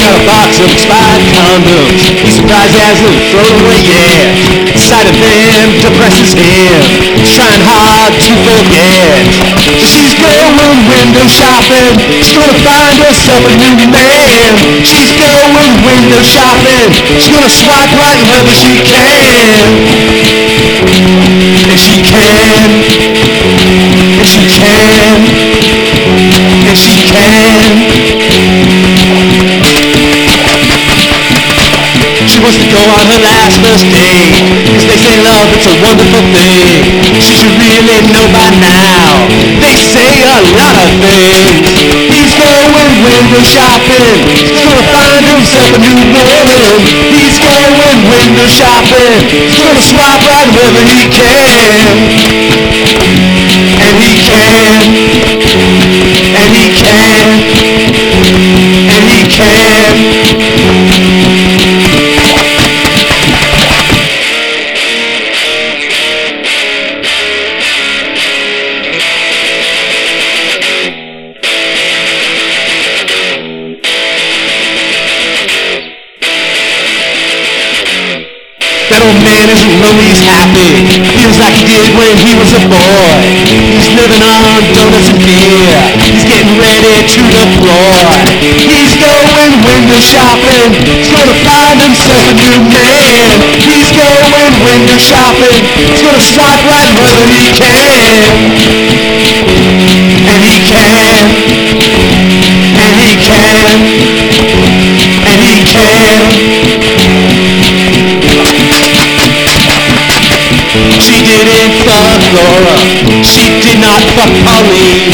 got 0.00 0.16
a 0.16 0.24
box 0.24 0.56
of 0.56 0.68
expired 0.72 1.24
condoms. 1.28 2.00
Surprised 2.24 2.72
he 2.72 2.80
hasn't 2.80 3.16
thrown 3.28 3.52
away 3.60 3.80
yet. 3.84 4.24
The 4.72 4.80
sight 4.80 5.04
of 5.04 5.16
them 5.20 5.76
depresses 5.76 6.32
him. 6.32 6.80
He's 7.20 7.36
trying 7.36 7.60
hard 7.68 8.16
to 8.16 8.32
forget. 8.48 9.28
She's 9.84 10.16
going 10.16 10.88
window 10.88 11.26
shopping. 11.28 12.00
She's 12.24 12.40
gonna 12.40 12.56
find 12.64 12.96
herself 13.04 13.44
a 13.44 13.52
new 13.60 13.76
man. 13.92 14.56
She's 14.88 15.12
going 15.20 15.72
window 15.84 16.22
shopping. 16.24 16.88
She's 17.20 17.28
gonna 17.28 17.52
swipe 17.52 17.92
right 18.00 18.20
wherever 18.24 18.54
she 18.56 18.72
can. 18.88 19.09
On 33.00 33.08
her 33.08 33.22
last 33.24 33.56
first 33.64 33.88
date 33.88 34.28
Cause 34.76 34.84
they 34.84 35.00
say 35.00 35.16
love, 35.24 35.48
it's 35.56 35.66
a 35.72 35.76
wonderful 35.80 36.24
thing. 36.36 36.84
She 37.16 37.32
should 37.32 37.56
really 37.56 38.00
know 38.12 38.26
by 38.28 38.48
now. 38.60 39.24
They 39.60 39.76
say 39.76 40.20
a 40.20 40.36
lot 40.52 40.76
of 40.76 40.90
things. 41.00 41.64
He's 42.12 42.34
going 42.36 42.68
window 43.00 43.40
shopping. 43.40 44.20
He's 44.36 44.52
gonna 44.52 44.84
find 44.92 45.24
himself 45.24 45.72
a 45.72 45.80
new 45.80 46.12
woman 46.12 46.44
He's 47.16 47.40
going 47.40 48.00
window 48.04 48.48
shopping. 48.48 49.12
He's 49.48 49.64
gonna 49.64 49.80
swipe 49.80 50.20
right 50.28 50.48
wherever 50.52 50.92
he 50.92 51.08
can. 51.08 51.72
And 53.80 53.99
That 78.90 79.06
old 79.06 79.22
man 79.22 79.46
isn't 79.54 79.70
he's 80.02 80.18
happy. 80.26 80.66
Feels 81.14 81.38
like 81.38 81.54
he 81.54 81.62
did 81.62 81.94
when 81.94 82.10
he 82.26 82.34
was 82.34 82.50
a 82.58 82.62
boy. 82.66 83.22
He's 83.46 83.86
living 83.94 84.18
on 84.18 84.66
donuts 84.74 85.14
and 85.14 85.22
beer. 85.22 85.78
He's 86.02 86.26
getting 86.26 86.58
ready 86.58 86.98
to 86.98 87.20
deploy. 87.30 88.02
He's 88.66 88.98
going 88.98 89.54
window 89.62 90.02
shopping. 90.02 90.74
He's 90.90 91.06
gonna 91.06 91.38
find 91.46 91.78
himself 91.78 92.18
a 92.18 92.34
new 92.34 92.66
man. 92.66 93.38
He's 93.62 93.94
going 93.94 94.58
window 94.58 94.98
shopping. 94.98 95.54
He's 95.86 96.02
gonna 96.02 96.26
swipe 96.26 96.58
right 96.66 96.90
wherever 96.98 97.30
he 97.30 97.46
can. 97.54 98.10
And 100.34 100.42
he 100.42 100.58
can. 100.66 101.30
And 102.74 102.94
he 102.98 103.14
can. 103.22 103.70
And 105.30 105.38
he 105.46 105.62
can. 105.62 106.59
Laura, 112.30 112.76
she 113.26 113.42
did 113.58 113.78
not 113.82 114.02
fuck 114.14 114.30
Pauline. 114.46 115.10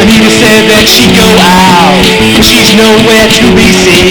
Anita 0.00 0.30
said 0.32 0.64
that 0.72 0.84
she'd 0.88 1.12
go 1.12 1.28
out, 1.44 2.00
she's 2.40 2.72
nowhere 2.72 3.28
to 3.28 3.44
be 3.52 3.68
seen. 3.68 4.08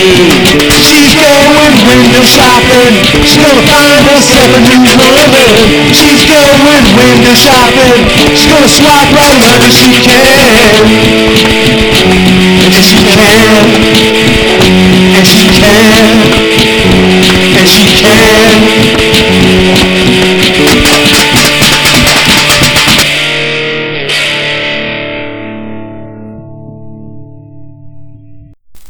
She's 0.84 1.18
going 1.18 1.74
window 1.90 2.22
shopping, 2.22 2.94
she's 3.26 3.42
gonna 3.42 3.66
find 3.66 4.06
herself 4.06 4.50
a 4.54 4.60
new 4.62 4.86
woman. 5.02 5.50
She's 5.98 6.24
going 6.30 6.62
window 6.94 7.34
shopping, 7.34 8.06
she's 8.38 8.46
gonna 8.46 8.70
swipe 8.70 9.10
right 9.18 9.38
wherever 9.42 9.70
she 9.74 9.90
can. 10.06 10.46
And 12.64 12.84
she 12.86 13.02
can, 13.02 13.66
and 15.18 15.26
she 15.26 15.46
can, 15.50 16.22
and 17.58 17.68
she 17.70 17.86
can. 17.98 18.93